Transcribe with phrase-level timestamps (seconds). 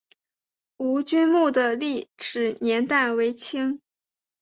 [0.77, 3.79] 吴郡墓的历史年代为清。